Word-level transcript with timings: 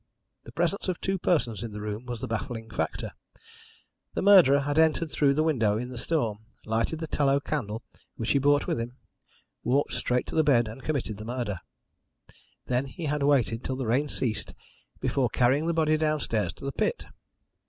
The 0.45 0.51
presence 0.51 0.87
of 0.89 0.99
two 0.99 1.19
persons 1.19 1.61
in 1.61 1.73
the 1.73 1.79
room 1.79 2.07
was 2.07 2.21
the 2.21 2.27
baffling 2.27 2.71
factor. 2.71 3.11
The 4.15 4.23
murderer 4.23 4.61
had 4.61 4.79
entered 4.79 5.11
through 5.11 5.35
the 5.35 5.43
window 5.43 5.77
in 5.77 5.89
the 5.89 5.97
storm, 5.99 6.39
lighted 6.65 6.97
the 6.99 7.05
tallow 7.05 7.39
candle 7.39 7.83
which 8.15 8.31
he 8.31 8.39
brought 8.39 8.65
with 8.65 8.79
him, 8.79 8.97
walked 9.63 9.93
straight 9.93 10.25
to 10.25 10.35
the 10.35 10.43
bed 10.43 10.67
and 10.67 10.81
committed 10.81 11.17
the 11.19 11.25
murder. 11.25 11.59
Then 12.65 12.87
he 12.87 13.05
had 13.05 13.21
waited 13.21 13.63
till 13.63 13.75
the 13.75 13.85
rain 13.85 14.07
ceased 14.09 14.55
before 14.99 15.29
carrying 15.29 15.67
the 15.67 15.71
body 15.71 15.97
downstairs 15.97 16.51
to 16.53 16.65
the 16.65 16.71
pit. 16.71 17.05